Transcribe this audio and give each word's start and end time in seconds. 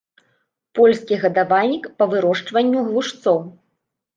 Польскі 0.77 1.19
гадавальнік 1.25 1.85
па 1.99 2.09
вырошчванню 2.15 2.79
глушцоў. 2.89 3.39